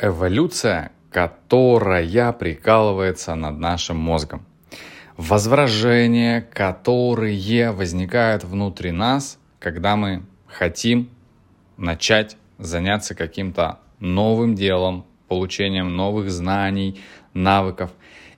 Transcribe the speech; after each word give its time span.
Эволюция, 0.00 0.90
которая 1.12 2.32
прикалывается 2.32 3.36
над 3.36 3.58
нашим 3.58 3.96
мозгом. 3.96 4.44
Возражения, 5.16 6.40
которые 6.40 7.70
возникают 7.70 8.42
внутри 8.42 8.90
нас, 8.90 9.38
когда 9.60 9.94
мы 9.94 10.24
хотим 10.48 11.10
начать 11.76 12.36
заняться 12.58 13.14
каким-то 13.14 13.78
новым 14.00 14.56
делом, 14.56 15.06
получением 15.28 15.94
новых 15.94 16.28
знаний, 16.28 17.00
навыков. 17.32 17.92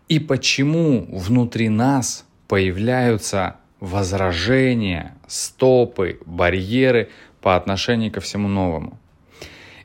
И 0.08 0.18
почему 0.18 1.06
внутри 1.10 1.70
нас 1.70 2.26
появляются 2.48 3.56
возражения, 3.80 5.16
стопы, 5.26 6.20
барьеры 6.26 7.08
по 7.40 7.56
отношению 7.56 8.12
ко 8.12 8.20
всему 8.20 8.46
новому. 8.46 8.98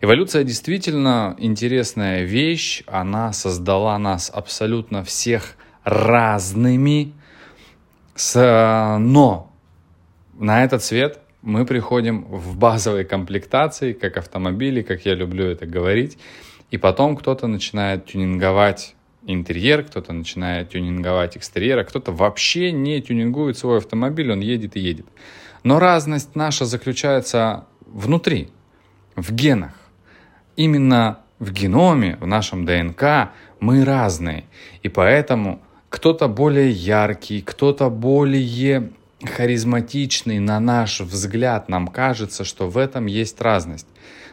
Эволюция 0.04 0.43
действительно 0.43 1.36
интересная 1.38 2.23
вещь, 2.23 2.81
она 2.88 3.34
создала 3.34 3.99
нас 3.99 4.31
абсолютно 4.34 5.03
всех 5.03 5.55
разными, 5.84 7.13
но 8.34 9.52
на 10.39 10.63
этот 10.63 10.84
свет 10.84 11.20
мы 11.44 11.67
приходим 11.67 12.23
в 12.23 12.58
базовой 12.58 13.05
комплектации, 13.05 13.94
как 13.94 14.17
автомобили, 14.17 14.81
как 14.81 15.05
я 15.05 15.13
люблю 15.13 15.45
это 15.45 15.67
говорить, 15.67 16.17
и 16.72 16.77
потом 16.77 17.16
кто-то 17.16 17.45
начинает 17.45 18.08
тюнинговать 18.08 18.95
интерьер, 19.27 19.83
кто-то 19.83 20.13
начинает 20.13 20.70
тюнинговать 20.70 21.38
экстерьер, 21.38 21.77
а 21.77 21.83
кто-то 21.83 22.11
вообще 22.11 22.72
не 22.72 22.99
тюнингует 23.03 23.55
свой 23.55 23.77
автомобиль, 23.77 24.31
он 24.31 24.39
едет 24.39 24.75
и 24.77 24.80
едет. 24.80 25.05
Но 25.63 25.77
разность 25.77 26.36
наша 26.36 26.66
заключается 26.66 27.67
внутри, 27.86 28.49
в 29.16 29.31
генах. 29.31 29.73
Именно 30.55 31.19
в 31.39 31.51
геноме, 31.51 32.17
в 32.19 32.27
нашем 32.27 32.65
ДНК 32.65 33.31
мы 33.59 33.83
разные. 33.85 34.45
И 34.83 34.89
поэтому 34.89 35.61
кто-то 35.89 36.27
более 36.27 36.69
яркий, 36.69 37.41
кто-то 37.41 37.89
более 37.89 38.91
харизматичный 39.23 40.39
на 40.39 40.59
наш 40.59 41.02
взгляд. 41.02 41.69
Нам 41.69 41.88
кажется, 41.88 42.43
что 42.43 42.69
в 42.69 42.77
этом 42.77 43.05
есть 43.05 43.41
разность. 43.41 43.88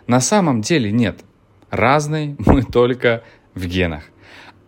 На 0.07 0.21
самом 0.21 0.61
деле 0.61 0.91
нет. 0.93 1.21
Разные 1.71 2.37
мы 2.47 2.63
только 2.63 3.23
в 3.55 3.67
генах 3.67 4.05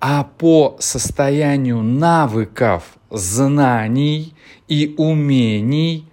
а 0.01 0.25
по 0.25 0.77
состоянию 0.81 1.83
навыков, 1.83 2.97
знаний 3.11 4.35
и 4.67 4.95
умений, 4.97 6.09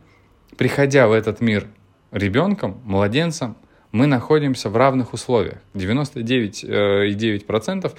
приходя 0.57 1.07
в 1.07 1.13
этот 1.13 1.39
мир 1.39 1.67
ребенком, 2.11 2.81
младенцем, 2.83 3.55
мы 3.91 4.07
находимся 4.07 4.69
в 4.69 4.77
равных 4.77 5.13
условиях. 5.13 5.57
99,9% 5.73 7.85
э, 7.85 7.89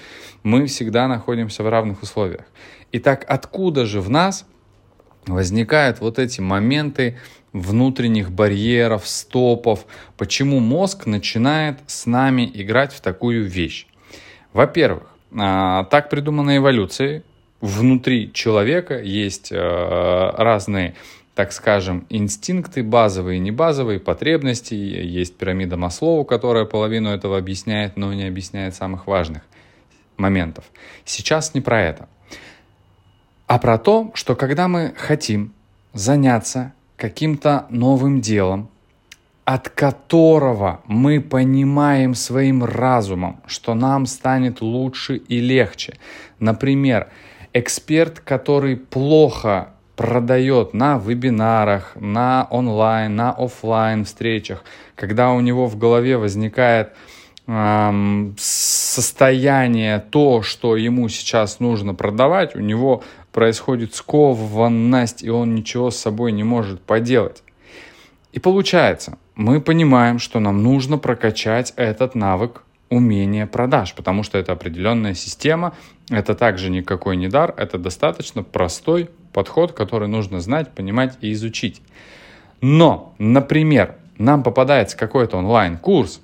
мы 0.42 0.66
всегда 0.66 1.08
находимся 1.08 1.62
в 1.62 1.68
равных 1.68 2.02
условиях. 2.02 2.44
Итак, 2.92 3.24
откуда 3.28 3.86
же 3.86 4.00
в 4.00 4.10
нас 4.10 4.46
возникают 5.26 6.00
вот 6.00 6.18
эти 6.18 6.40
моменты 6.40 7.18
внутренних 7.52 8.30
барьеров, 8.30 9.06
стопов? 9.06 9.86
Почему 10.16 10.60
мозг 10.60 11.06
начинает 11.06 11.78
с 11.86 12.06
нами 12.06 12.50
играть 12.54 12.92
в 12.92 13.00
такую 13.00 13.46
вещь? 13.46 13.86
Во-первых, 14.52 15.08
а, 15.36 15.84
так 15.84 16.10
придумана 16.10 16.56
эволюция. 16.56 17.22
Внутри 17.60 18.32
человека 18.32 19.00
есть 19.00 19.50
э, 19.50 20.30
разные, 20.36 20.94
так 21.38 21.52
скажем, 21.52 22.04
инстинкты, 22.08 22.82
базовые 22.82 23.36
и 23.36 23.40
небазовые, 23.40 24.00
потребности. 24.00 24.74
Есть 24.74 25.36
пирамида 25.36 25.76
Маслоу, 25.76 26.24
которая 26.24 26.64
половину 26.64 27.10
этого 27.10 27.38
объясняет, 27.38 27.96
но 27.96 28.12
не 28.12 28.24
объясняет 28.24 28.74
самых 28.74 29.06
важных 29.06 29.42
моментов. 30.16 30.64
Сейчас 31.04 31.54
не 31.54 31.60
про 31.60 31.80
это, 31.80 32.08
а 33.46 33.60
про 33.60 33.78
то, 33.78 34.10
что 34.14 34.34
когда 34.34 34.66
мы 34.66 34.94
хотим 34.96 35.54
заняться 35.92 36.72
каким-то 36.96 37.66
новым 37.70 38.20
делом, 38.20 38.68
от 39.44 39.68
которого 39.68 40.80
мы 40.86 41.20
понимаем 41.20 42.16
своим 42.16 42.64
разумом, 42.64 43.40
что 43.46 43.74
нам 43.74 44.06
станет 44.06 44.60
лучше 44.60 45.18
и 45.18 45.38
легче. 45.38 45.98
Например, 46.40 47.06
эксперт, 47.52 48.18
который 48.18 48.76
плохо 48.76 49.68
продает 49.98 50.74
на 50.74 50.96
вебинарах, 50.96 51.96
на 51.96 52.46
онлайн, 52.50 53.16
на 53.16 53.32
офлайн 53.32 54.04
встречах, 54.04 54.62
когда 54.94 55.32
у 55.32 55.40
него 55.40 55.66
в 55.66 55.76
голове 55.76 56.16
возникает 56.16 56.92
эм, 57.48 58.36
состояние 58.38 59.98
то, 59.98 60.42
что 60.42 60.76
ему 60.76 61.08
сейчас 61.08 61.58
нужно 61.58 61.94
продавать, 61.94 62.54
у 62.54 62.60
него 62.60 63.02
происходит 63.32 63.96
скованность, 63.96 65.24
и 65.24 65.30
он 65.30 65.56
ничего 65.56 65.90
с 65.90 65.96
собой 65.96 66.30
не 66.30 66.44
может 66.44 66.80
поделать. 66.80 67.42
И 68.30 68.38
получается, 68.38 69.18
мы 69.34 69.60
понимаем, 69.60 70.20
что 70.20 70.38
нам 70.38 70.62
нужно 70.62 70.98
прокачать 70.98 71.72
этот 71.74 72.14
навык 72.14 72.62
умения 72.88 73.46
продаж, 73.46 73.94
потому 73.94 74.22
что 74.22 74.38
это 74.38 74.52
определенная 74.52 75.14
система, 75.14 75.74
это 76.08 76.36
также 76.36 76.70
никакой 76.70 77.16
не 77.16 77.26
дар, 77.26 77.52
это 77.56 77.78
достаточно 77.78 78.44
простой 78.44 79.10
подход, 79.32 79.72
который 79.72 80.08
нужно 80.08 80.40
знать, 80.40 80.70
понимать 80.72 81.16
и 81.20 81.32
изучить. 81.32 81.82
Но, 82.60 83.14
например, 83.18 83.96
нам 84.18 84.42
попадается 84.42 84.96
какой-то 84.96 85.36
онлайн-курс, 85.36 86.20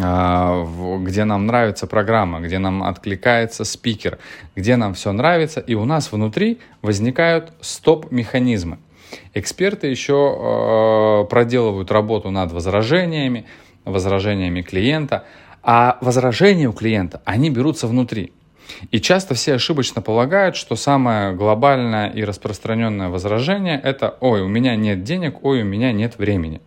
а, 0.00 0.64
где 1.00 1.24
нам 1.24 1.46
нравится 1.46 1.86
программа, 1.86 2.40
где 2.40 2.58
нам 2.58 2.84
откликается 2.84 3.64
спикер, 3.64 4.18
где 4.54 4.76
нам 4.76 4.94
все 4.94 5.12
нравится, 5.12 5.60
и 5.60 5.74
у 5.74 5.84
нас 5.84 6.12
внутри 6.12 6.60
возникают 6.82 7.52
стоп-механизмы. 7.60 8.78
Эксперты 9.34 9.86
еще 9.86 10.36
э, 11.24 11.28
проделывают 11.30 11.90
работу 11.90 12.30
над 12.30 12.52
возражениями, 12.52 13.46
возражениями 13.84 14.60
клиента, 14.60 15.24
а 15.62 15.98
возражения 16.00 16.68
у 16.68 16.72
клиента, 16.72 17.22
они 17.24 17.50
берутся 17.50 17.86
внутри. 17.86 18.32
И 18.90 19.00
часто 19.00 19.34
все 19.34 19.54
ошибочно 19.54 20.02
полагают, 20.02 20.56
что 20.56 20.76
самое 20.76 21.32
глобальное 21.32 22.08
и 22.10 22.22
распространенное 22.22 23.08
возражение 23.08 23.80
это 23.82 24.16
«Ой, 24.20 24.42
у 24.42 24.48
меня 24.48 24.76
нет 24.76 25.02
денег, 25.04 25.44
ой, 25.44 25.62
у 25.62 25.64
меня 25.64 25.92
нет 25.92 26.18
времени». 26.18 26.60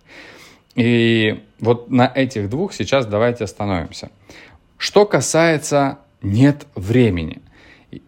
И 0.75 1.43
вот 1.59 1.89
на 1.89 2.11
этих 2.13 2.49
двух 2.49 2.73
сейчас 2.73 3.05
давайте 3.05 3.43
остановимся. 3.43 4.09
Что 4.77 5.05
касается 5.05 5.99
«нет 6.21 6.65
времени», 6.75 7.41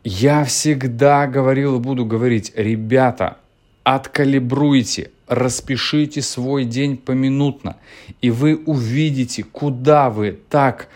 я 0.03 0.45
всегда 0.45 1.27
говорил 1.27 1.77
и 1.77 1.79
буду 1.79 2.05
говорить, 2.05 2.53
ребята, 2.55 3.37
откалибруйте, 3.83 5.11
распишите 5.27 6.21
свой 6.21 6.65
день 6.65 6.97
поминутно, 6.97 7.77
и 8.21 8.31
вы 8.31 8.55
увидите, 8.55 9.43
куда 9.43 10.09
вы 10.09 10.39
так 10.49 10.87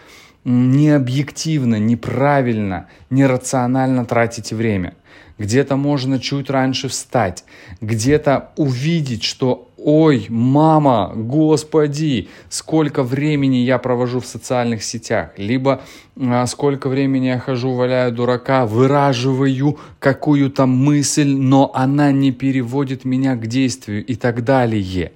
необъективно, 0.48 1.76
неправильно, 1.76 2.88
нерационально 3.10 4.06
тратите 4.06 4.56
время. 4.56 4.94
Где-то 5.38 5.76
можно 5.76 6.20
чуть 6.20 6.50
раньше 6.50 6.88
встать, 6.88 7.44
где-то 7.82 8.52
увидеть, 8.56 9.24
что 9.24 9.70
ой, 9.78 10.26
мама, 10.30 11.12
господи, 11.14 12.30
сколько 12.50 13.04
времени 13.04 13.58
я 13.58 13.78
провожу 13.78 14.20
в 14.22 14.26
социальных 14.26 14.84
сетях, 14.84 15.32
либо 15.38 15.82
а, 16.20 16.48
сколько 16.48 16.88
времени 16.88 17.28
я 17.28 17.40
хожу, 17.40 17.74
валяю 17.74 18.14
дурака, 18.14 18.66
выраживаю 18.66 19.78
какую-то 20.00 20.66
мысль, 20.66 21.30
но 21.30 21.72
она 21.76 22.12
не 22.12 22.32
переводит 22.32 23.04
меня 23.06 23.36
к 23.36 23.46
действию 23.48 24.04
и 24.04 24.16
так 24.16 24.44
далее. 24.46 25.12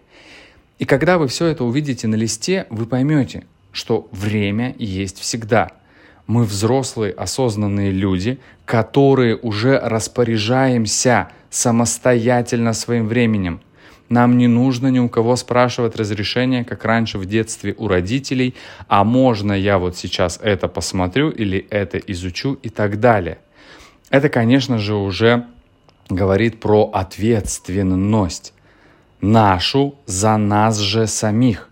И 0.77 0.85
когда 0.85 1.17
вы 1.17 1.27
все 1.27 1.47
это 1.47 1.63
увидите 1.63 2.07
на 2.07 2.15
листе, 2.15 2.67
вы 2.69 2.85
поймете, 2.85 3.45
что 3.71 4.07
время 4.11 4.75
есть 4.77 5.19
всегда. 5.19 5.71
Мы 6.27 6.43
взрослые, 6.43 7.13
осознанные 7.13 7.91
люди, 7.91 8.39
которые 8.65 9.35
уже 9.35 9.79
распоряжаемся 9.79 11.29
самостоятельно 11.49 12.73
своим 12.73 13.07
временем– 13.07 13.61
нам 14.11 14.37
не 14.37 14.47
нужно 14.47 14.89
ни 14.89 14.99
у 14.99 15.07
кого 15.07 15.37
спрашивать 15.37 15.95
разрешения, 15.95 16.65
как 16.65 16.83
раньше 16.83 17.17
в 17.17 17.25
детстве 17.25 17.73
у 17.77 17.87
родителей, 17.87 18.55
а 18.89 19.05
можно 19.05 19.53
я 19.53 19.77
вот 19.77 19.95
сейчас 19.95 20.37
это 20.43 20.67
посмотрю 20.67 21.29
или 21.29 21.65
это 21.69 21.97
изучу 21.97 22.59
и 22.61 22.67
так 22.67 22.99
далее. 22.99 23.37
Это, 24.09 24.27
конечно 24.27 24.79
же, 24.79 24.95
уже 24.95 25.45
говорит 26.09 26.59
про 26.59 26.91
ответственность 26.91 28.53
нашу 29.21 29.95
за 30.05 30.35
нас 30.35 30.77
же 30.77 31.07
самих. 31.07 31.69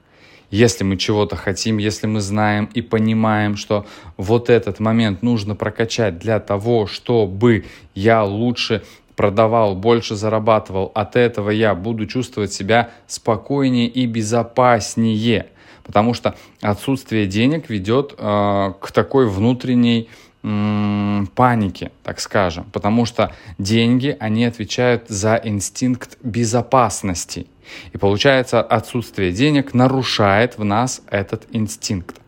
Если 0.51 0.83
мы 0.83 0.97
чего-то 0.97 1.35
хотим, 1.35 1.77
если 1.77 2.07
мы 2.07 2.21
знаем 2.21 2.69
и 2.73 2.81
понимаем, 2.81 3.55
что 3.55 3.85
вот 4.17 4.49
этот 4.49 4.79
момент 4.79 5.21
нужно 5.21 5.55
прокачать 5.55 6.17
для 6.17 6.39
того, 6.39 6.87
чтобы 6.87 7.65
я 7.93 8.23
лучше 8.23 8.83
продавал, 9.15 9.75
больше 9.75 10.15
зарабатывал, 10.15 10.91
от 10.95 11.15
этого 11.15 11.49
я 11.49 11.75
буду 11.75 12.05
чувствовать 12.07 12.53
себя 12.53 12.91
спокойнее 13.05 13.87
и 13.87 14.05
безопаснее. 14.07 15.47
Потому 15.83 16.13
что 16.13 16.35
отсутствие 16.61 17.27
денег 17.27 17.69
ведет 17.69 18.13
э, 18.17 18.73
к 18.79 18.91
такой 18.91 19.27
внутренней 19.27 20.09
паники, 20.41 21.91
так 22.03 22.19
скажем, 22.21 22.65
потому 22.71 23.05
что 23.05 23.33
деньги, 23.57 24.15
они 24.19 24.45
отвечают 24.45 25.09
за 25.09 25.39
инстинкт 25.43 26.17
безопасности. 26.23 27.47
И 27.91 27.97
получается, 27.97 28.61
отсутствие 28.61 29.31
денег 29.31 29.73
нарушает 29.73 30.57
в 30.57 30.63
нас 30.63 31.01
этот 31.09 31.45
инстинкт. 31.51 32.19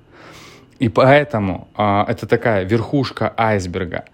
И 0.79 0.89
поэтому 0.89 1.67
э, 1.77 2.05
это 2.07 2.27
такая 2.27 2.63
верхушка 2.63 3.33
айсберга. 3.37 4.05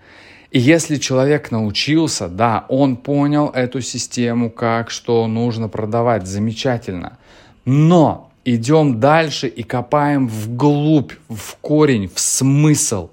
И 0.51 0.59
если 0.59 0.97
человек 0.97 1.51
научился, 1.51 2.27
да, 2.27 2.65
он 2.69 2.97
понял 2.97 3.49
эту 3.49 3.81
систему, 3.81 4.49
как 4.49 4.89
что 4.91 5.27
нужно 5.27 5.69
продавать, 5.69 6.27
замечательно. 6.27 7.17
Но 7.65 8.31
идем 8.45 8.99
дальше 8.99 9.47
и 9.47 9.63
копаем 9.63 10.27
вглубь, 10.27 11.13
в 11.29 11.55
корень, 11.57 12.09
в 12.13 12.19
смысл. 12.19 13.09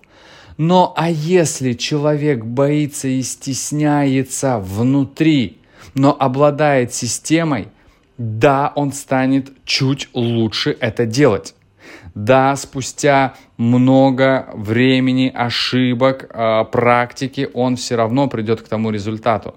Но 0.57 0.93
а 0.97 1.11
если 1.11 1.73
человек 1.73 2.45
боится 2.45 3.09
и 3.09 3.23
стесняется 3.23 4.59
внутри, 4.59 5.59
но 5.95 6.17
обладает 6.19 6.95
системой, 6.95 7.69
да, 8.19 8.73
он 8.77 8.93
станет 8.93 9.53
чуть 9.65 10.09
лучше 10.13 10.77
это 10.79 11.07
делать. 11.07 11.55
Да, 12.15 12.55
спустя 12.55 13.35
много 13.57 14.49
времени, 14.55 15.33
ошибок, 15.35 16.31
э, 16.31 16.65
практики, 16.71 17.49
он 17.53 17.75
все 17.75 17.97
равно 17.97 18.29
придет 18.29 18.63
к 18.63 18.69
тому 18.69 18.91
результату. 18.91 19.57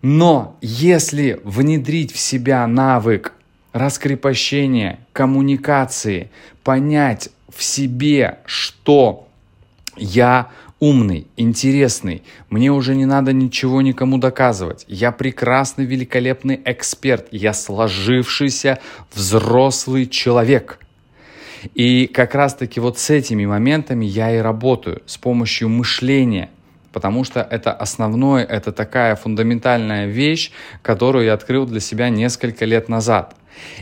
Но 0.00 0.56
если 0.60 1.40
внедрить 1.42 2.12
в 2.12 2.18
себя 2.18 2.66
навык 2.68 3.32
раскрепощения, 3.72 5.00
коммуникации, 5.12 6.30
понять 6.62 7.30
в 7.48 7.62
себе, 7.62 8.38
что 8.44 9.28
я 9.96 10.50
умный, 10.80 11.28
интересный, 11.36 12.22
мне 12.50 12.72
уже 12.72 12.94
не 12.94 13.06
надо 13.06 13.32
ничего 13.32 13.82
никому 13.82 14.18
доказывать. 14.18 14.84
Я 14.88 15.12
прекрасный, 15.12 15.84
великолепный 15.84 16.60
эксперт, 16.64 17.28
я 17.30 17.52
сложившийся 17.52 18.78
взрослый 19.14 20.06
человек– 20.06 20.78
и 21.74 22.06
как 22.06 22.34
раз-таки 22.34 22.80
вот 22.80 22.98
с 22.98 23.10
этими 23.10 23.46
моментами 23.46 24.04
я 24.04 24.34
и 24.34 24.38
работаю, 24.38 25.02
с 25.06 25.16
помощью 25.16 25.68
мышления, 25.68 26.50
потому 26.92 27.24
что 27.24 27.40
это 27.40 27.72
основное, 27.72 28.44
это 28.44 28.72
такая 28.72 29.16
фундаментальная 29.16 30.06
вещь, 30.06 30.50
которую 30.82 31.26
я 31.26 31.34
открыл 31.34 31.66
для 31.66 31.80
себя 31.80 32.08
несколько 32.08 32.64
лет 32.64 32.88
назад. 32.88 33.36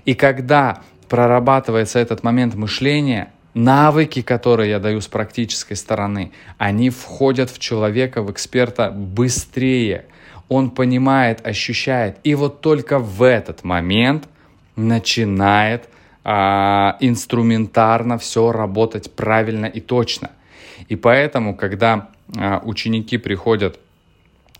И 0.05 0.15
когда 0.15 0.83
прорабатывается 1.09 1.99
этот 1.99 2.23
момент 2.23 2.55
мышления, 2.55 3.33
навыки, 3.55 4.23
которые 4.23 4.71
я 4.71 4.79
даю 4.79 5.01
с 5.01 5.09
практической 5.09 5.75
стороны, 5.75 6.33
они 6.59 6.91
входят 6.91 7.51
в 7.51 7.59
человека, 7.59 8.23
в 8.23 8.31
эксперта 8.31 8.91
быстрее. 8.91 10.07
Он 10.49 10.71
понимает, 10.71 11.47
ощущает. 11.47 12.19
И 12.25 12.35
вот 12.35 12.61
только 12.61 12.99
в 12.99 13.23
этот 13.23 13.65
момент 13.65 14.29
начинает 14.77 15.89
а, 16.25 16.97
инструментарно 17.01 18.19
все 18.19 18.53
работать 18.53 19.15
правильно 19.15 19.67
и 19.67 19.81
точно. 19.81 20.31
И 20.89 20.97
поэтому, 20.97 21.57
когда 21.57 22.09
а, 22.37 22.61
ученики 22.65 23.17
приходят 23.19 23.79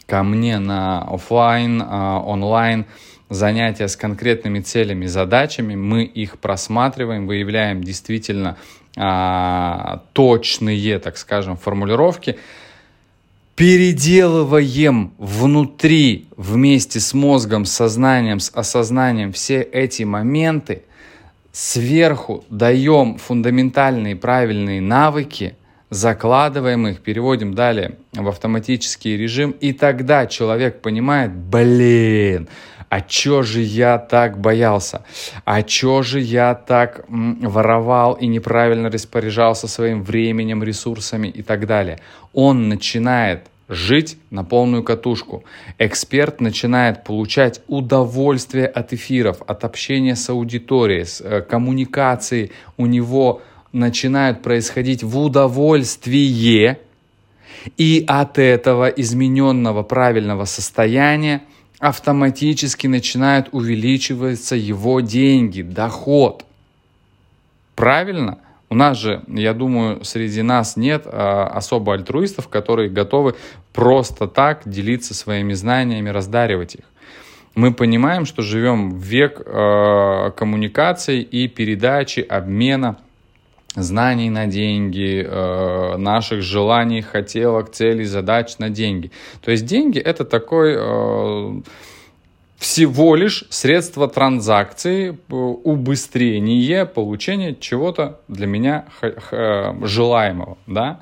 ко 0.07 0.23
мне 0.23 0.59
на 0.59 1.03
офлайн, 1.03 1.83
а, 1.85 2.21
онлайн 2.21 2.87
занятия 3.31 3.89
с 3.89 3.97
конкретными 3.97 4.61
целями, 4.61 5.07
задачами, 5.07 5.75
мы 5.75 6.05
их 6.05 6.39
просматриваем, 6.39 7.27
выявляем 7.27 7.83
действительно 7.83 8.57
а, 8.97 10.03
точные, 10.13 10.99
так 10.99 11.17
скажем, 11.17 11.57
формулировки, 11.57 12.39
переделываем 13.57 15.13
внутри 15.17 16.27
вместе 16.37 17.01
с 17.01 17.15
мозгом, 17.15 17.65
сознанием, 17.65 18.41
с 18.41 18.51
осознанием 18.55 19.33
все 19.33 19.63
эти 19.63 20.03
моменты– 20.03 20.83
сверху 21.53 22.45
даем 22.49 23.19
фундаментальные 23.19 24.17
правильные 24.17 24.81
навыки, 24.81 25.57
закладываем 25.91 26.87
их, 26.87 27.01
переводим 27.01 27.55
далее 27.55 27.97
в 28.13 28.29
автоматический 28.29 29.17
режим, 29.17 29.51
и 29.51 29.73
тогда 29.73 30.27
человек 30.27 30.81
понимает, 30.81 31.33
блин, 31.33 32.49
а 32.91 33.01
чё 33.01 33.43
же 33.43 33.61
я 33.61 33.99
так 33.99 34.39
боялся? 34.41 35.05
А 35.45 35.63
чё 35.63 36.03
же 36.03 36.21
я 36.21 36.55
так 36.55 37.05
воровал 37.09 38.15
и 38.15 38.27
неправильно 38.27 38.91
распоряжался 38.91 39.69
своим 39.69 40.03
временем, 40.03 40.65
ресурсами 40.65 41.29
и 41.29 41.43
так 41.43 41.67
далее? 41.67 42.01
Он 42.35 42.69
начинает 42.69 43.47
жить 43.69 44.19
на 44.31 44.43
полную 44.43 44.83
катушку. 44.83 45.45
Эксперт 45.79 46.41
начинает 46.41 47.05
получать 47.05 47.63
удовольствие 47.69 48.67
от 48.67 48.93
эфиров, 48.93 49.41
от 49.47 49.65
общения 49.65 50.17
с 50.17 50.29
аудиторией, 50.29 51.05
с 51.07 51.21
э, 51.21 51.43
коммуникации 51.43 52.51
у 52.77 52.87
него 52.87 53.41
начинают 53.73 54.43
происходить 54.43 55.05
в 55.05 55.17
удовольствие, 55.17 56.81
и 57.77 58.05
от 58.09 58.39
этого 58.39 58.89
измененного 58.89 59.85
правильного 59.85 60.45
состояния 60.45 61.43
автоматически 61.81 62.87
начинают 62.87 63.49
увеличиваться 63.53 64.55
его 64.55 65.01
деньги, 65.01 65.63
доход. 65.63 66.45
Правильно? 67.75 68.39
У 68.69 68.75
нас 68.77 68.99
же, 68.99 69.25
я 69.27 69.53
думаю, 69.55 70.05
среди 70.05 70.43
нас 70.43 70.77
нет 70.77 71.03
а, 71.07 71.47
особо 71.49 71.95
альтруистов, 71.95 72.47
которые 72.49 72.89
готовы 72.89 73.35
просто 73.73 74.29
так 74.29 74.63
делиться 74.65 75.15
своими 75.15 75.55
знаниями, 75.55 76.11
раздаривать 76.11 76.77
их. 76.77 76.85
Мы 77.57 77.75
понимаем, 77.75 78.27
что 78.27 78.43
живем 78.43 78.93
в 78.93 79.03
век 79.03 79.43
э, 79.45 80.31
коммуникаций 80.37 81.21
и 81.21 81.49
передачи, 81.49 82.21
обмена 82.21 82.97
знаний 83.75 84.31
на 84.31 84.47
деньги, 84.47 85.25
э, 85.27 85.97
наших 85.97 86.43
желаний, 86.43 87.03
хотелок, 87.03 87.71
целей, 87.71 88.05
задач 88.05 88.59
на 88.59 88.71
деньги. 88.71 89.11
То 89.43 89.51
есть 89.51 89.65
деньги 89.65 89.99
это 89.99 90.25
такой 90.25 90.75
э, 90.77 91.61
всего 92.59 93.15
лишь 93.15 93.45
средство 93.51 94.09
транзакции, 94.09 95.11
э, 95.11 95.35
убыстрение 95.35 96.85
получения 96.85 97.55
чего-то 97.55 98.21
для 98.29 98.47
меня 98.47 98.85
желаемого, 99.83 100.59
да. 100.67 101.01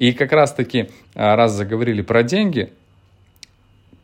И 0.00 0.14
как 0.14 0.32
раз-таки, 0.32 0.88
э, 1.14 1.34
раз 1.34 1.52
заговорили 1.52 2.00
про 2.00 2.22
деньги, 2.22 2.72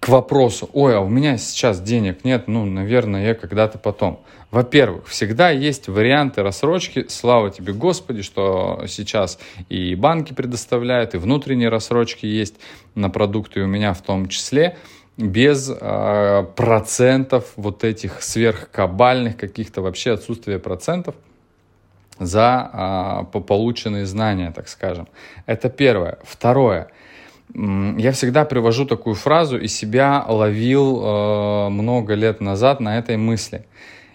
к 0.07 0.09
вопросу, 0.09 0.71
ой, 0.73 0.97
а 0.97 1.01
у 1.01 1.09
меня 1.09 1.37
сейчас 1.37 1.81
денег 1.81 2.25
нет, 2.25 2.47
ну, 2.47 2.65
наверное, 2.65 3.27
я 3.27 3.35
когда-то 3.35 3.77
потом. 3.77 4.21
Во-первых, 4.53 5.09
всегда 5.09 5.51
есть 5.51 5.89
варианты 5.89 6.45
рассрочки. 6.45 7.07
Слава 7.09 7.51
тебе, 7.51 7.73
Господи, 7.73 8.23
что 8.23 8.85
сейчас 8.87 9.37
и 9.69 9.97
банки 9.97 10.33
предоставляют, 10.33 11.17
и 11.17 11.19
внутренние 11.19 11.71
рассрочки 11.71 12.25
есть 12.25 12.55
на 12.95 13.11
продукты 13.11 13.63
у 13.63 13.67
меня 13.67 13.95
в 13.95 14.01
том 14.01 14.29
числе 14.29 14.77
без 15.17 15.73
э, 15.77 16.47
процентов 16.55 17.53
вот 17.57 17.83
этих 17.83 18.23
сверхкабальных 18.23 19.37
каких-то 19.37 19.83
вообще 19.83 20.13
отсутствия 20.13 20.61
процентов 20.61 21.17
за 22.21 23.27
э, 23.35 23.41
полученные 23.41 24.07
знания, 24.07 24.53
так 24.55 24.69
скажем. 24.69 25.09
Это 25.47 25.69
первое. 25.69 26.21
Второе. 26.23 26.93
Я 27.55 28.13
всегда 28.13 28.45
привожу 28.45 28.87
такую 28.87 29.15
фразу 29.15 29.59
и 29.59 29.69
себя 29.69 30.25
ловил 30.29 31.03
э, 31.03 31.69
много 31.71 32.15
лет 32.15 32.41
назад 32.41 32.81
на 32.81 32.99
этой 32.99 33.17
мысли. 33.17 33.65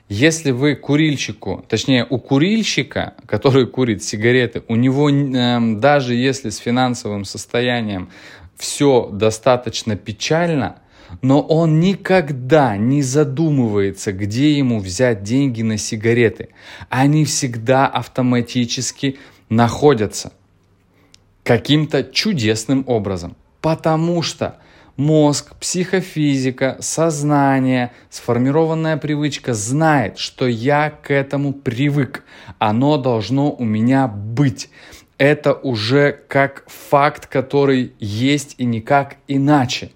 Если 0.09 0.51
вы 0.51 0.75
курильщику, 0.75 1.63
точнее 1.69 2.05
у 2.09 2.19
курильщика, 2.19 3.13
который 3.25 3.65
курит 3.65 4.03
сигареты, 4.03 4.61
у 4.67 4.75
него 4.75 5.09
э, 5.09 5.75
даже 5.77 6.13
если 6.13 6.49
с 6.49 6.57
финансовым 6.57 7.23
состоянием 7.23 8.09
все 8.57 9.09
достаточно 9.11 9.95
печально, 9.95 10.79
но 11.21 11.41
он 11.41 11.79
никогда 11.79 12.77
не 12.77 13.01
задумывается, 13.01 14.11
где 14.11 14.57
ему 14.57 14.79
взять 14.79 15.23
деньги 15.23 15.61
на 15.61 15.77
сигареты. 15.77 16.49
Они 16.89 17.25
всегда 17.25 17.87
автоматически 17.87 19.17
находятся 19.49 20.33
каким-то 21.43 22.03
чудесным 22.03 22.83
образом. 22.87 23.35
Потому 23.61 24.21
что 24.21 24.57
мозг, 24.97 25.55
психофизика, 25.55 26.77
сознание, 26.79 27.91
сформированная 28.09 28.97
привычка 28.97 29.53
знает, 29.53 30.17
что 30.17 30.47
я 30.47 30.89
к 30.89 31.11
этому 31.11 31.53
привык. 31.53 32.23
Оно 32.59 32.97
должно 32.97 33.51
у 33.51 33.63
меня 33.63 34.07
быть. 34.07 34.69
Это 35.17 35.53
уже 35.53 36.19
как 36.27 36.63
факт, 36.67 37.27
который 37.27 37.93
есть 37.99 38.55
и 38.57 38.65
никак 38.65 39.17
иначе. 39.27 39.91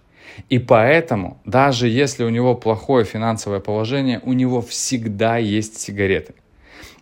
И 0.49 0.59
поэтому, 0.59 1.39
даже 1.45 1.87
если 1.87 2.23
у 2.23 2.29
него 2.29 2.55
плохое 2.55 3.05
финансовое 3.05 3.59
положение, 3.59 4.19
у 4.23 4.33
него 4.33 4.61
всегда 4.61 5.37
есть 5.37 5.79
сигареты. 5.79 6.35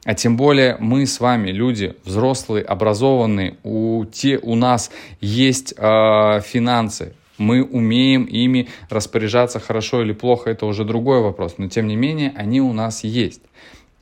А 0.06 0.16
тем 0.16 0.36
более 0.36 0.76
мы 0.80 1.06
с 1.06 1.20
вами 1.20 1.52
люди 1.52 1.96
взрослые, 2.04 2.66
образованные, 2.66 3.56
у, 3.64 4.04
те, 4.06 4.38
у 4.38 4.56
нас 4.56 4.92
есть 5.22 5.74
э, 5.78 6.42
финансы, 6.42 7.14
мы 7.38 7.64
умеем 7.64 8.26
ими 8.26 8.68
распоряжаться 8.90 9.60
хорошо 9.60 10.02
или 10.02 10.12
плохо, 10.12 10.50
это 10.50 10.66
уже 10.66 10.84
другой 10.84 11.22
вопрос, 11.22 11.56
но 11.58 11.70
тем 11.70 11.88
не 11.88 11.96
менее 11.96 12.34
они 12.36 12.62
у 12.62 12.74
нас 12.74 13.04
есть. 13.04 13.42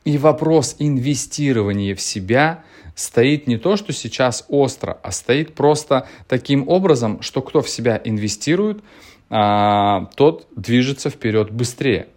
И 0.04 0.18
вопрос 0.18 0.76
инвестирования 0.80 1.94
в 1.94 2.00
себя 2.00 2.64
стоит 2.96 3.46
не 3.46 3.56
то, 3.56 3.76
что 3.76 3.92
сейчас 3.92 4.44
остро, 4.48 4.98
а 5.02 5.12
стоит 5.12 5.54
просто 5.54 6.08
таким 6.28 6.68
образом, 6.68 7.22
что 7.22 7.40
кто 7.42 7.62
в 7.62 7.68
себя 7.68 8.00
инвестирует, 8.04 8.82
а, 9.30 10.06
тот 10.16 10.46
движется 10.56 11.08
вперед 11.08 11.50
быстрее. 11.50 12.08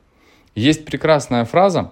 Есть 0.56 0.86
прекрасная 0.86 1.46
фраза, 1.46 1.92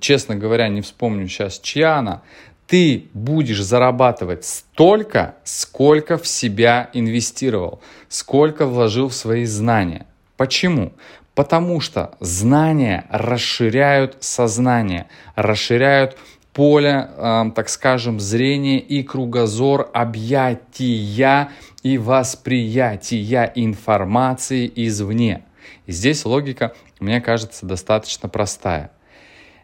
честно 0.00 0.36
говоря, 0.36 0.68
не 0.68 0.80
вспомню 0.80 1.28
сейчас, 1.28 1.58
чья 1.58 1.96
она. 1.98 2.22
Ты 2.66 3.06
будешь 3.14 3.62
зарабатывать 3.62 4.44
столько, 4.44 5.36
сколько 5.44 6.18
в 6.18 6.26
себя 6.26 6.90
инвестировал, 6.92 7.80
сколько 8.08 8.66
вложил 8.66 9.08
в 9.08 9.14
свои 9.14 9.44
знания. 9.44 10.06
Почему? 10.36 10.92
Потому 11.34 11.80
что 11.80 12.16
знания 12.18 13.06
расширяют 13.10 14.16
сознание, 14.20 15.06
расширяют 15.36 16.16
поле, 16.52 17.10
э, 17.14 17.44
так 17.54 17.68
скажем, 17.68 18.18
зрения 18.18 18.78
и 18.78 19.02
кругозор 19.02 19.90
объятия 19.92 21.50
и 21.82 21.98
восприятия 21.98 23.52
информации 23.54 24.72
извне. 24.74 25.44
И 25.84 25.92
здесь 25.92 26.24
логика, 26.24 26.74
мне 26.98 27.20
кажется, 27.20 27.66
достаточно 27.66 28.30
простая. 28.30 28.90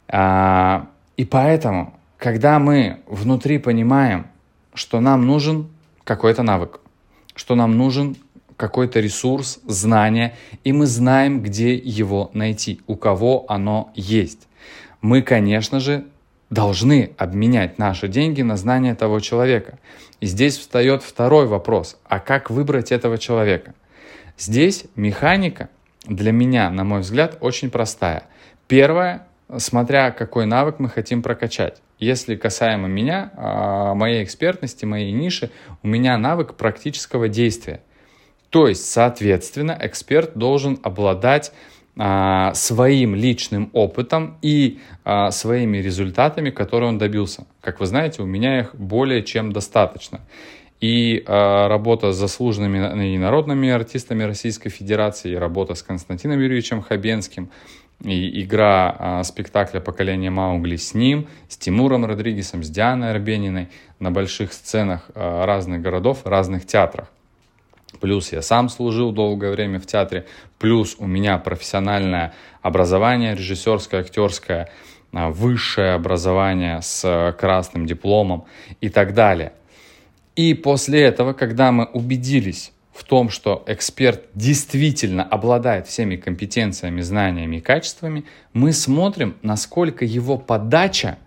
А, 0.09 0.89
и 1.17 1.25
поэтому, 1.25 1.95
когда 2.19 2.59
мы 2.59 3.01
внутри 3.07 3.59
понимаем, 3.59 4.27
что 4.75 5.01
нам 5.01 5.27
нужен 5.27 5.69
какой-то 6.05 6.43
навык, 6.43 6.81
что 7.35 7.55
нам 7.55 7.77
нужен 7.77 8.17
какой-то 8.57 9.01
ресурс, 9.01 9.61
знание, 9.67 10.35
и 10.65 10.73
мы 10.73 10.87
знаем, 10.87 11.43
где 11.43 11.75
его 11.75 12.31
найти, 12.33 12.81
у 12.87 12.97
кого 12.97 13.45
оно 13.49 13.91
есть. 13.95 14.47
Мы, 15.01 15.23
конечно 15.23 15.81
же, 15.81 16.05
должны 16.51 17.13
обменять 17.17 17.79
наши 17.79 18.09
деньги 18.09 18.43
на 18.43 18.57
знания 18.57 18.95
того 18.95 19.21
человека. 19.21 19.79
И 20.21 20.27
здесь 20.27 20.59
встает 20.59 21.03
второй 21.03 21.47
вопрос, 21.47 21.99
а 22.05 22.21
как 22.21 22.51
выбрать 22.51 22.93
этого 22.93 23.19
человека? 23.19 23.75
Здесь 24.39 24.85
механика 24.95 25.71
для 26.05 26.31
меня, 26.31 26.71
на 26.71 26.85
мой 26.85 27.01
взгляд, 27.01 27.39
очень 27.41 27.71
простая. 27.71 28.25
Первое, 28.69 29.27
смотря 29.59 30.11
какой 30.11 30.47
навык 30.47 30.79
мы 30.79 30.89
хотим 30.89 31.23
прокачать. 31.23 31.83
Если 31.99 32.37
касаемо 32.37 32.89
меня, 32.89 33.33
а, 33.37 33.95
моей 33.95 34.25
экспертности, 34.25 34.85
моей 34.85 35.13
ниши, 35.13 35.51
у 35.83 35.89
меня 35.89 36.17
навык 36.19 36.55
практического 36.55 37.29
действия. 37.29 37.81
То 38.51 38.69
есть, 38.69 38.85
соответственно, 38.91 39.77
эксперт 39.81 40.37
должен 40.37 40.79
обладать 40.83 41.53
а, 41.97 42.55
своим 42.55 43.15
личным 43.15 43.71
опытом 43.73 44.39
и 44.41 44.81
а, 45.05 45.31
своими 45.31 45.79
результатами, 45.79 46.51
которые 46.51 46.89
он 46.89 46.99
добился. 46.99 47.47
Как 47.61 47.81
вы 47.81 47.87
знаете, 47.87 48.23
у 48.23 48.27
меня 48.27 48.61
их 48.61 48.75
более 48.75 49.23
чем 49.23 49.53
достаточно. 49.53 50.21
И 50.81 51.23
э, 51.25 51.67
работа 51.69 52.11
с 52.11 52.17
заслуженными 52.17 53.15
и 53.15 53.17
народными 53.17 53.71
артистами 53.71 54.25
Российской 54.25 54.69
Федерации, 54.69 55.31
и 55.31 55.37
работа 55.37 55.77
с 55.77 55.83
Константином 55.85 56.41
Юрьевичем 56.41 56.83
Хабенским, 56.83 57.51
и 58.05 58.43
игра 58.43 58.97
э, 58.99 59.25
спектакля 59.25 59.81
«Поколение 59.81 60.31
Маугли» 60.31 60.77
с 60.77 60.95
ним, 60.95 61.29
с 61.49 61.57
Тимуром 61.57 62.05
Родригесом, 62.05 62.63
с 62.63 62.69
Дианой 62.69 63.11
Арбениной 63.11 63.69
на 64.01 64.11
больших 64.11 64.53
сценах 64.53 65.11
э, 65.15 65.45
разных 65.45 65.83
городов, 65.83 66.23
разных 66.25 66.67
театрах. 66.67 67.09
Плюс 68.01 68.33
я 68.33 68.43
сам 68.43 68.69
служил 68.69 69.13
долгое 69.13 69.53
время 69.53 69.79
в 69.79 69.87
театре, 69.87 70.27
плюс 70.59 70.97
у 70.99 71.07
меня 71.07 71.39
профессиональное 71.39 72.35
образование, 72.61 73.35
режиссерское, 73.35 74.01
актерское, 74.01 74.71
высшее 75.13 75.93
образование 75.93 76.81
с 76.81 77.37
красным 77.39 77.87
дипломом 77.87 78.47
и 78.81 78.89
так 78.89 79.13
далее. 79.13 79.53
И 80.37 80.55
после 80.55 81.03
этого, 81.03 81.35
когда 81.35 81.71
мы 81.71 81.85
убедились 81.85 82.73
в 82.93 83.05
том, 83.05 83.31
что 83.31 83.63
эксперт 83.67 84.27
действительно 84.35 85.23
обладает 85.23 85.87
всеми 85.87 86.17
компетенциями, 86.17 87.01
знаниями 87.01 87.57
и 87.57 87.61
качествами, 87.61 88.25
мы 88.53 88.73
смотрим, 88.73 89.37
насколько 89.43 90.05
его 90.05 90.37
подача 90.37 91.19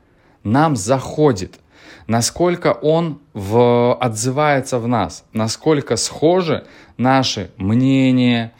нам 0.43 0.75
заходит, 0.75 1.60
насколько 2.07 2.72
он 2.72 3.19
в, 3.34 3.98
отзывается 4.00 4.77
в 4.79 4.88
нас, 4.88 5.25
насколько 5.34 5.95
схожи 5.95 6.65
наши 6.98 7.50
мнения, 7.57 8.53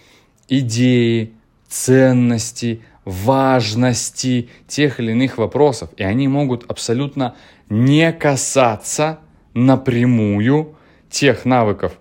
идеи, 0.48 1.34
ценности, 1.68 2.82
важности 3.06 4.50
тех 4.68 5.00
или 5.00 5.12
иных 5.12 5.38
вопросов. 5.38 5.90
И 5.98 6.04
они 6.04 6.28
могут 6.28 6.66
абсолютно 6.70 7.36
не 7.70 8.12
касаться 8.14 9.20
напрямую 9.54 10.76
тех 11.10 11.46
навыков, 11.46 11.94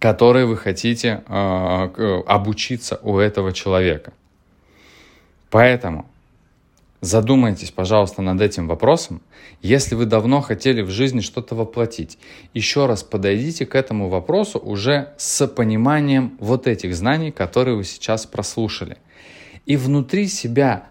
которые 0.00 0.46
вы 0.46 0.56
хотите 0.56 1.22
э, 1.28 2.22
обучиться 2.26 2.98
у 3.02 3.18
этого 3.18 3.52
человека. 3.52 4.14
Поэтому 5.50 6.06
задумайтесь, 7.02 7.70
пожалуйста, 7.70 8.22
над 8.22 8.40
этим 8.40 8.66
вопросом. 8.66 9.20
Если 9.60 9.94
вы 9.94 10.06
давно 10.06 10.40
хотели 10.40 10.80
в 10.80 10.88
жизни 10.88 11.20
что-то 11.20 11.54
воплотить, 11.54 12.18
еще 12.54 12.86
раз 12.86 13.02
подойдите 13.02 13.66
к 13.66 13.74
этому 13.74 14.08
вопросу 14.08 14.58
уже 14.58 15.12
с 15.18 15.46
пониманием 15.46 16.34
вот 16.40 16.66
этих 16.66 16.96
знаний, 16.96 17.30
которые 17.30 17.76
вы 17.76 17.84
сейчас 17.84 18.24
прослушали. 18.24 18.96
И 19.66 19.76
внутри 19.76 20.28
себя 20.28 20.86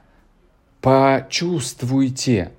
почувствуйте, 0.81 2.51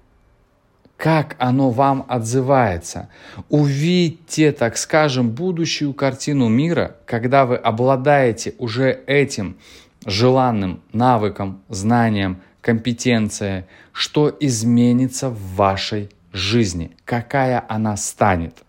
как 1.01 1.35
оно 1.39 1.71
вам 1.71 2.05
отзывается. 2.09 3.09
Увидьте, 3.49 4.53
так 4.53 4.77
скажем, 4.77 5.31
будущую 5.31 5.95
картину 5.95 6.49
мира, 6.49 6.97
когда 7.07 7.47
вы 7.47 7.57
обладаете 7.57 8.53
уже 8.59 9.01
этим 9.07 9.57
желанным 10.05 10.83
навыком, 10.93 11.63
знанием, 11.71 12.43
компетенцией, 12.61 13.65
что 13.93 14.37
изменится 14.41 15.31
в 15.31 15.41
вашей 15.55 16.11
жизни, 16.35 16.91
какая 17.07 17.65
она 17.67 17.97
станет. 17.97 18.63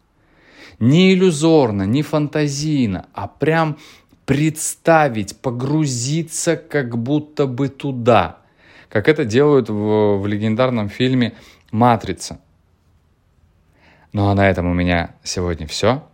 Не 0.80 1.14
иллюзорно, 1.14 1.84
не 1.84 2.02
фантазийно, 2.02 3.08
а 3.14 3.28
прям 3.28 3.78
представить, 4.26 5.36
погрузиться 5.36 6.56
как 6.56 6.98
будто 6.98 7.46
бы 7.46 7.68
туда, 7.68 8.38
как 8.88 9.10
это 9.10 9.26
делают 9.26 9.70
в, 9.70 10.22
в 10.22 10.28
легендарном 10.28 10.88
фильме 10.88 11.34
матрица. 11.72 12.40
Ну 14.14 14.30
а 14.30 14.36
на 14.36 14.50
этом 14.50 14.68
у 14.68 14.74
меня 14.74 15.16
сегодня 15.24 15.68
все. 15.68 16.08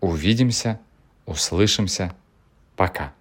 Увидимся, 0.00 0.78
услышимся. 1.24 2.14
Пока. 2.76 3.15